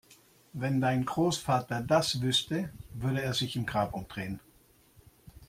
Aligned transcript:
Wenn 0.53 0.81
dein 0.81 1.05
Großvater 1.05 1.81
das 1.81 2.23
wüsste, 2.23 2.71
würde 2.95 3.21
er 3.21 3.35
sich 3.35 3.55
im 3.55 3.67
Grab 3.67 3.93
umdrehen! 3.93 4.39